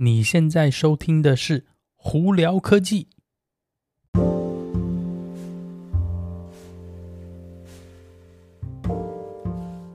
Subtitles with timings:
[0.00, 1.64] 你现在收听的是
[1.96, 3.08] 胡聊科技。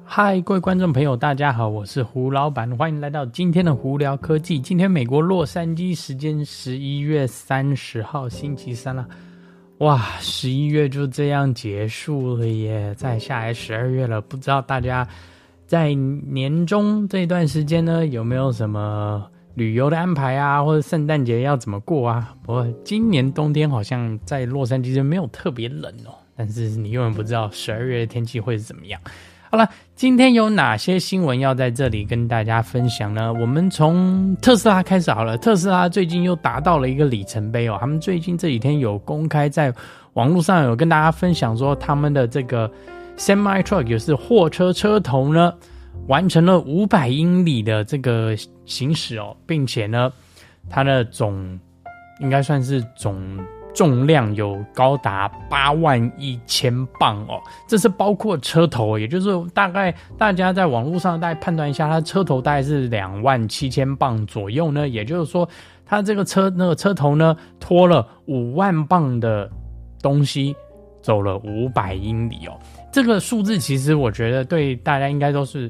[0.03, 4.59] 嗨，各位观众朋友，大家好，我是胡老板，欢迎来到今天的胡聊科技。
[4.59, 9.07] 今天美国洛杉矶时间十一月三十号星期三了，
[9.77, 12.93] 哇，十一月就这样结束了耶！
[12.95, 15.07] 再下来十二月了，不知道大家
[15.65, 22.33] 在年终这段时间呢，有没有什么旅游的安排啊，或者圣诞节要怎么过啊？
[22.43, 28.99] 不过今年冬天好像在洛杉矶就没有特别冷哦，但是你永远不知道十二月的天气会是怎么样。
[29.51, 33.31] 好了，今天有哪些新闻要在这里跟大家分享呢？
[33.31, 35.37] 我们从特斯拉开始好了。
[35.37, 39.71] 特斯拉最近又达到了一个里程碑哦，他们最近这几天有公开在
[40.13, 42.67] 网络上有跟大家分享说，他们的这个
[43.15, 45.53] semi truck 也是货车车头呢，
[46.07, 50.11] 完成了五百英里的这个行驶哦，并且呢，
[50.69, 51.59] 它的总
[52.19, 53.39] 应该算是总。
[53.75, 64.87] 重量有高达八万一千磅哦，这是包括车头，也就是大概大家在网络上大概判断一下，它车头大概是两万七千磅左右呢。
[64.87, 65.49] 也就是说，
[65.87, 69.49] 它这个车那个车头呢，拖了五万磅的
[70.03, 70.55] 东西，
[71.01, 72.53] 走了五百英里哦。
[72.93, 75.69] 这个数字其实我觉得对大家应该都是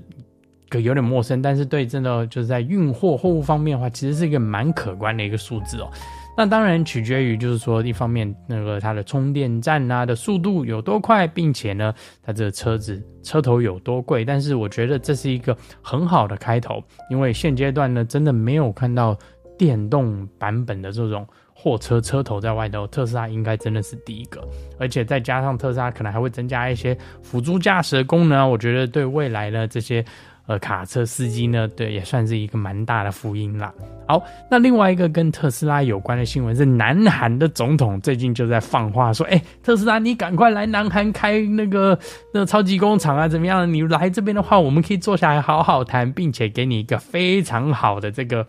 [0.68, 5.90] 个有点陌生，但是对真的就是在运货货物方面的话，其实是一个蛮可观的一个数字哦。
[6.36, 14.26] 那当然取决于，就是说，一方面那个它的充电站啊的速度有多快，并且呢，它这个车子车头有多贵。
[14.26, 19.18] 但是我觉得这是一个很好的开头，因为现阶段呢，真的没有看到
[19.58, 21.26] 电动版本的这种
[21.64, 24.46] 货车车头在外头，特斯拉应该真的是第一个。
[24.78, 30.04] 而且再加上特斯拉可能还会增加一些辅助驾驶的功能，我觉得对未来的这些。
[30.46, 33.74] 呃，卡车司机呢，对，也算是一个蛮大的福音啦。
[34.06, 34.22] 好，
[34.52, 41.98] 那另外一个跟特斯拉有关的新闻是，南韩的总统最近就在放话说，哎，特斯拉，你赶快来南韩开那个
[42.34, 43.74] 那超级工厂啊，怎么样？
[43.74, 48.46] 你来这边的话，我们可以坐下来好好谈，并且给你一个非常好的这个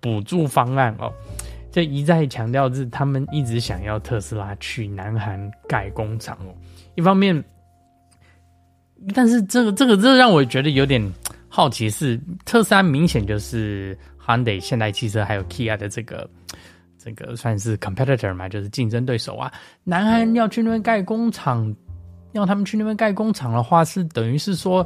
[0.00, 1.12] 补助方案哦。
[1.74, 6.54] 这一再强调是他们一直想要特斯拉去南韩盖工厂哦。
[6.94, 7.42] 一方面，
[9.12, 11.12] 但是这个这个这让我觉得有点。
[11.48, 16.30] 好奇是特斯拉明显就是 Hyundai 现代汽车还有 Kia 的这个
[16.96, 19.52] 这个算是 competitor 嘛，就是竞争对手啊。
[19.82, 21.74] 南韩要去那边盖工厂，
[22.32, 24.84] 要他们去那边盖工厂的话，是等于是说，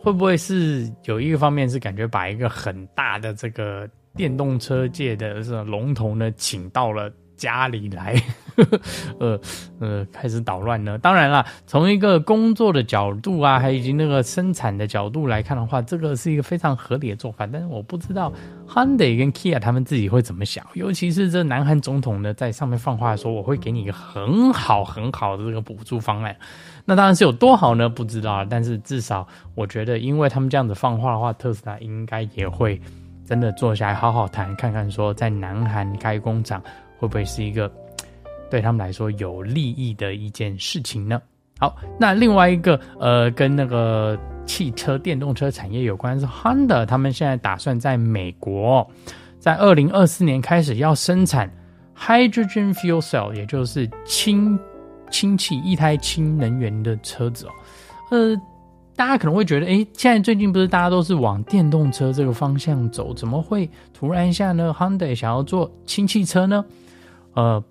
[0.00, 7.10] 会不会是有一个方面是感觉把一个很大的这个电动车界的这种龙头呢，请到了。
[7.38, 8.20] 家里来，
[9.20, 9.40] 呃
[9.78, 10.98] 呃，开始捣乱呢。
[10.98, 17.46] 当然了，从一个工作的角度啊，还以及那个生产的角度来看的话，这个是一个非常合理的做法。
[17.46, 18.32] 但是我不知道
[18.66, 20.66] Hyundai 跟 Kia 他们自己会怎么想。
[20.74, 26.36] 尤其是这南韩总统呢，在上面放话说，我会给你一个很好很好的这个补助方案。
[26.84, 27.88] 那当然是有多好呢？
[27.88, 28.44] 不知道。
[28.44, 29.24] 但是至少
[29.54, 32.80] 我觉得，因为他们这样子放话的话，特斯拉应该也会
[33.28, 36.62] 真的坐下来好好谈，看看说在南韩开工厂。
[37.00, 37.70] 会不会是一个
[38.50, 41.22] 对他们来说有利益的一件事情呢？
[41.60, 48.84] 好，那另外一个呃，跟那个汽车电动车产业有关是 Honda，他们现在打算在美国，
[49.38, 51.48] 在二零二四年开始要生产
[51.96, 54.58] Hydrogen Fuel Cell，也就是氢
[55.10, 57.50] 氢气液态氢能源的车子哦。
[58.10, 58.40] 呃，
[58.98, 66.64] 大家可能会觉得，诶，现在最近不是大家都是往电动车这个方向走，怎么会突然一下呢？Hyundai 想要做氢汽车呢？
[67.34, 67.62] 呃，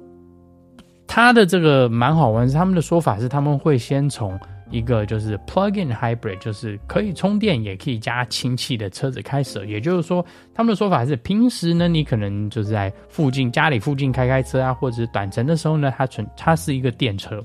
[1.06, 4.40] 他的这个蛮好玩，是他们的说法是他们会先从
[4.70, 9.68] 一个就是 plug-in hybrid，就是可以充电也可以加氢气的车子开始。
[9.68, 17.44] 也就是说，他们的说法是平时呢，你可能就是在附近家里附近开开车啊，或者是短程的时候呢，它纯它是一个电车，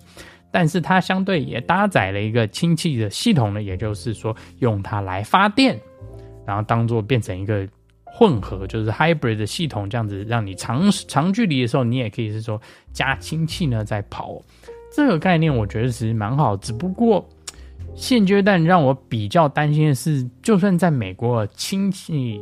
[0.53, 5.81] 但是它相对也搭载了一个氢气的系统呢，也就是说用它来发电，
[6.47, 7.67] 然后当做变成一个。
[8.15, 12.61] 混合就是 hybrid 的系统，这样子让你长长距离的时候，你也可以是说
[12.93, 14.39] 加氢气呢在跑，
[14.95, 16.55] 这个概念我觉得其实蛮好。
[16.59, 17.27] 只不过
[17.95, 22.39] 现阶段让我比较担心的是，就算在美国氢气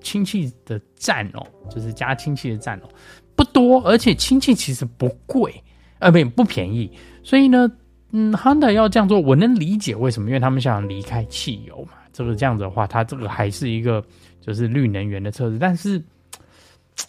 [0.00, 2.88] 氢气的站哦，就是加氢气的站哦
[3.36, 5.54] 不多，而且氢气其实不贵，
[6.00, 6.90] 呃不不便宜，
[7.22, 7.70] 所以呢，
[8.10, 11.92] 嗯，Honda 要这样做，我能理解为什么，因为他们想离开汽油嘛。
[12.12, 14.04] 这个这样子的话，它这个还是一个。
[14.42, 16.02] 就是绿能源的车子，但是，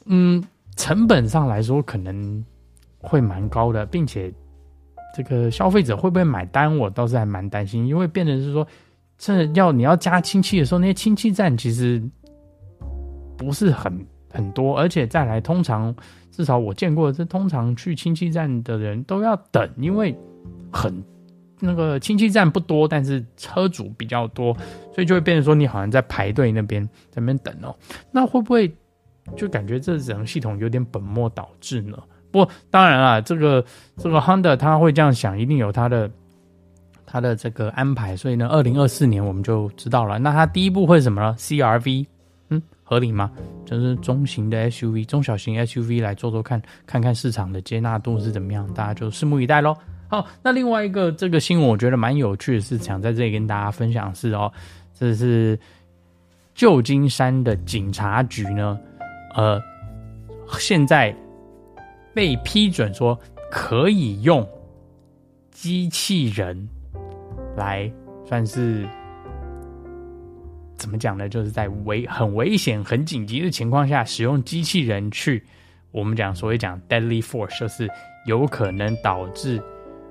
[0.03, 0.43] 嗯，
[0.75, 2.43] 成本上来说可能
[2.99, 4.29] 会蛮高的，并且
[5.15, 8.67] 这个消费者会不会买单，我倒是还蛮担心，因为变成是说，
[9.17, 12.03] 这要你要加氢气的时候，那些氢气站其实
[13.37, 15.93] 不是很很多，而且再来，通常
[16.31, 20.17] 至少我见过，这通常去氢气站的人都要等，因为
[20.71, 21.03] 很
[21.59, 24.53] 那个氢气站不多，但是车主比较多，
[24.93, 27.75] 所以就会变成说你好像在排队那边在那边等哦。
[28.11, 28.73] 那会不会
[29.35, 31.97] 就感觉这整个系统有点本末倒置呢？
[32.31, 33.63] 不过当然了，这个
[33.97, 36.09] 这个 Honda 他会这样想，一定有他的
[37.05, 38.15] 他的这个安排。
[38.15, 40.17] 所以呢，二零二四年我们就知道了。
[40.17, 42.07] 那他第一步会什么呢？CRV。
[42.91, 43.31] 合理吗？
[43.65, 49.73] 就是中型的 SUV、中小型 SUV 来做做看，看看市场的接纳度是怎么样，大家就拭目以待喽。
[50.09, 54.51] 好，那另外一个这个新闻，我觉得蛮有趣的是，想在这里跟大家分享是哦，
[54.93, 55.57] 这是
[56.53, 58.77] 旧金山的警察局呢，
[59.37, 59.57] 呃，
[60.59, 61.15] 现在
[62.13, 63.17] 被批准说
[63.49, 64.45] 可以用
[65.49, 66.67] 机器人
[67.55, 67.89] 来
[68.27, 68.85] 算是。
[70.81, 71.29] 怎么讲呢？
[71.29, 75.45] 就是在危很危险、很紧急的情况下，使用机器人去，
[75.91, 77.87] 我们讲所谓讲 deadly force，就是
[78.25, 79.61] 有可能导致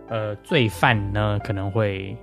[0.08, 2.16] 呃罪犯呢可能会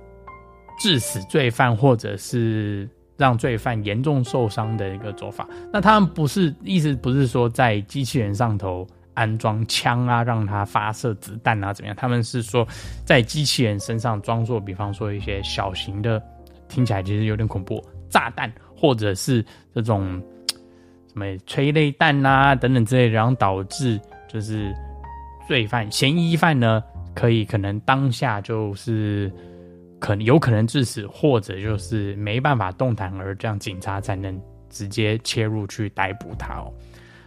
[0.80, 5.46] 致死罪犯，或者是让罪犯严重受伤的一个做法。
[5.70, 11.94] 那他们不是意思不是说在机器人上头安装枪啊，让它发射子弹啊怎么样？
[11.94, 12.66] 他们是说
[13.04, 16.22] 在机器人身上装作，比方说一些小型的，
[16.66, 17.84] 听起来其实有点恐怖。
[18.08, 19.44] 炸弹，或者是
[19.74, 20.22] 这种
[21.12, 24.74] 什么催泪弹啊等等之类，然后导致就是
[25.46, 26.82] 罪犯嫌疑犯呢，
[27.14, 29.32] 可以可能当下就是
[29.98, 36.72] 可能有可能致死，或者就是没办法动弹，而这样警察才能直接切入去逮捕他哦。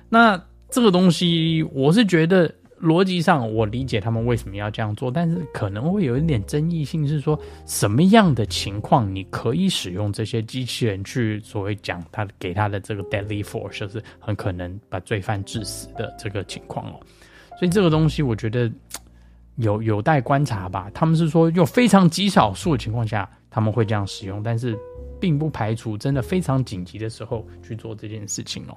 [0.09, 2.53] 那这个东西，我是觉得。
[2.81, 16.99] 逻辑上，我理解他们为什么要这样做，但是可能会有一点争议性，是说什么样的情况你可以使用这些机器人去所谓讲他给他的这个 deadly force，就是很可能把罪犯致死的这个情况哦。
[17.59, 18.71] 所以这个东西我觉得
[19.57, 20.89] 有有待观察吧。
[20.91, 24.75] 他们是说有非常极少数的情况下他们会这样使用，但是
[25.19, 28.75] 并不排除真的非常紧急的时候去做这件事情哦。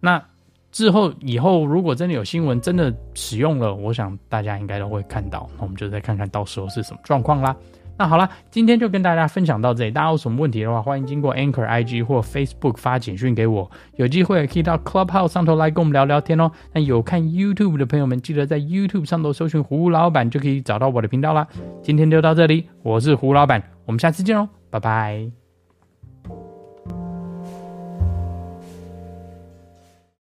[0.00, 0.24] 那。
[0.72, 5.48] 之后以后如果真的有新闻真的使用了，我想大家应该都会看到。
[5.56, 7.54] 那我们就再看看到时候是什么状况啦。
[7.98, 9.90] 那好啦，今天就跟大家分享到这里。
[9.90, 13.70] 大家有什么问题的话，欢迎经过 Anchor IG 或 Facebook 发简讯给我。
[13.96, 16.50] 有机会可以到 Clubhouse 上头来跟我们聊聊天哦。
[16.72, 21.46] 那有看 YouTube 的朋友们，记得在 YouTube 上头搜寻胡老板，就可以找到我的频道啦。
[21.82, 25.41] 今天就到这里，我是胡老板，我们下次见喽，拜拜。